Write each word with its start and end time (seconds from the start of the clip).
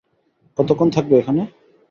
কতোক্ষণ 0.57 0.87
থাকবে 0.95 1.13
এখানে? 1.17 1.41